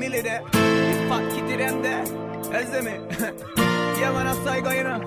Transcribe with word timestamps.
The 0.00 1.06
fat 1.08 1.32
kitty 1.34 1.56
them 1.56 1.82
there. 1.82 2.04
You 2.04 2.66
see 2.66 2.80
me? 2.80 2.92
yeah, 4.00 4.12
man, 4.12 4.26
I 4.26 4.44
saw 4.44 4.54
you 4.54 4.62
going 4.62 4.86
on. 4.86 5.00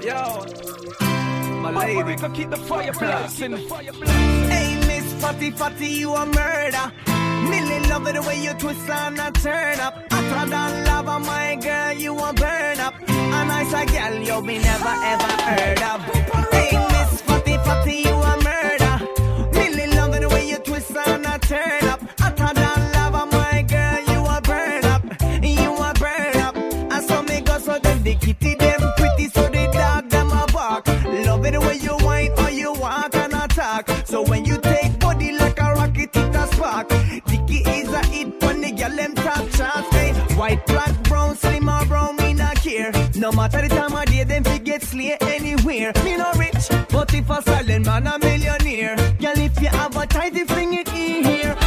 Yo. 0.00 1.62
My 1.62 1.86
lady. 1.86 2.02
Rico, 2.02 2.28
keep 2.30 2.50
the 2.50 2.56
fire 2.56 2.92
blazing. 2.92 3.56
Hey, 3.56 4.86
Miss 4.86 5.12
Fatty 5.14 5.50
Fatty, 5.50 5.86
you 5.86 6.14
a 6.14 6.26
murder. 6.26 6.92
Millie 7.50 7.80
love 7.88 8.06
it 8.06 8.14
the 8.14 8.22
way 8.22 8.40
you 8.42 8.54
twist 8.54 8.88
and 8.88 9.18
a 9.18 9.32
turn 9.32 9.80
up. 9.80 9.94
Hotter 10.12 10.50
than 10.50 10.84
lava, 10.84 11.18
my 11.18 11.56
girl, 11.56 11.92
you 11.94 12.16
a 12.16 12.32
burn 12.32 12.78
up. 12.78 12.94
A 13.08 13.44
nice 13.44 13.72
girl 13.90 14.14
you 14.14 14.46
be 14.46 14.58
never 14.58 14.88
ever 14.88 15.42
heard 15.42 15.82
of. 15.82 16.55
Kitty 28.26 28.56
them 28.56 28.80
pretty, 28.96 29.28
so 29.28 29.42
the 29.42 29.70
dog 29.72 30.08
them 30.10 30.30
a 30.32 30.46
bark. 30.52 30.86
Love 31.26 31.46
it 31.46 31.58
way 31.60 31.76
you 31.76 31.96
whine 32.06 32.32
or 32.38 32.50
you 32.50 32.72
walk 32.72 33.14
and 33.14 33.32
attack. 33.32 33.88
So 34.04 34.22
when 34.22 34.44
you 34.44 34.58
take 34.58 34.98
body 34.98 35.30
like 35.38 35.60
a 35.60 35.74
rocket, 35.74 36.16
it 36.16 36.34
a 36.34 36.46
spark. 36.48 36.88
Dicky 37.28 37.58
is 37.78 37.92
a 37.92 38.04
hit 38.06 38.42
when 38.42 38.60
the 38.62 38.72
girl 38.72 38.96
them 38.96 39.14
top 39.14 39.48
chance. 39.50 39.86
Hey, 39.94 40.12
white, 40.34 40.66
black, 40.66 40.94
brown, 41.04 41.36
slim 41.36 41.68
or 41.68 41.84
brown, 41.86 42.16
me 42.16 42.32
not 42.32 42.56
care. 42.56 42.90
No 43.14 43.30
matter 43.30 43.62
the 43.62 43.68
time 43.68 43.94
of 43.94 44.06
day, 44.06 44.24
them 44.24 44.42
fi 44.42 44.58
get 44.58 44.82
slay 44.82 45.16
anywhere. 45.20 45.92
Me 46.04 46.16
no 46.16 46.32
rich, 46.32 46.66
but 46.90 47.14
if 47.14 47.30
a 47.30 47.40
silent 47.42 47.86
man 47.86 48.08
a 48.08 48.18
millionaire. 48.18 48.96
Girl, 49.20 49.38
if 49.38 49.60
you 49.62 49.68
have 49.68 49.96
a 49.96 50.04
tidy, 50.06 50.44
fling 50.44 50.74
it 50.74 50.88
in 50.88 51.24
here. 51.24 51.65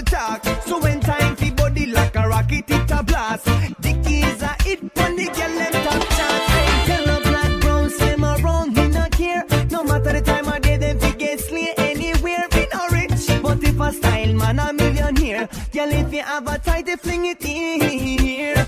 Talk. 0.00 0.44
So 0.66 0.80
when 0.80 1.00
time 1.00 1.36
fi 1.36 1.50
body 1.50 1.86
like 1.86 2.16
a 2.16 2.26
rocket, 2.28 2.70
it 2.70 2.90
a 2.90 3.02
blast. 3.02 3.44
Dicky 3.80 4.20
is 4.20 4.42
a 4.42 4.54
hit 4.62 4.80
when 4.96 5.16
the 5.16 5.26
girl 5.26 5.54
them 5.60 5.72
top 5.84 6.08
chance. 6.16 6.46
Hey, 6.54 6.88
yellow, 6.88 7.20
black, 7.20 7.60
brown, 7.60 7.90
slim 7.90 8.24
or 8.24 8.36
round, 8.36 8.74
me 8.74 8.88
not 8.88 9.10
care. 9.12 9.44
No 9.70 9.84
matter 9.84 10.12
the 10.12 10.22
time 10.22 10.48
of 10.48 10.62
day, 10.62 10.76
them 10.76 10.98
fi 10.98 11.10
get 11.12 11.40
slay 11.40 11.74
anywhere. 11.76 12.46
Me 12.54 12.66
no 12.72 12.88
rich, 12.88 13.42
but 13.42 13.62
if 13.62 13.80
a 13.80 13.92
style 13.92 14.34
man 14.34 14.58
a 14.58 14.72
millionaire, 14.72 15.48
girl 15.72 15.92
if 15.92 16.12
you 16.12 16.22
have 16.22 16.46
a 16.46 16.58
tight, 16.58 16.86
they 16.86 16.96
fling 16.96 17.26
it 17.26 17.44
in. 17.44 18.66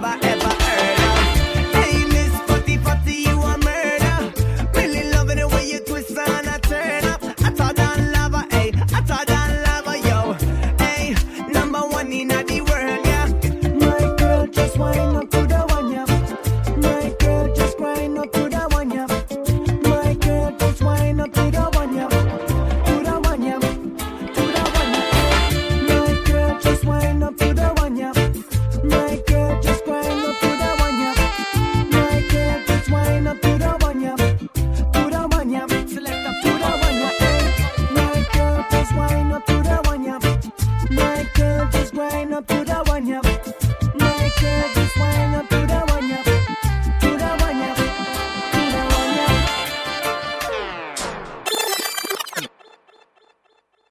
Bye. 0.00 0.25